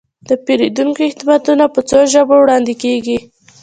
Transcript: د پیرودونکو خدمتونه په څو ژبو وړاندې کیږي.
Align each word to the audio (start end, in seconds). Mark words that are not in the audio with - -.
د 0.27 0.29
پیرودونکو 0.45 1.03
خدمتونه 1.13 1.65
په 1.73 1.79
څو 1.89 1.99
ژبو 2.11 2.35
وړاندې 2.41 2.73
کیږي. 2.83 3.17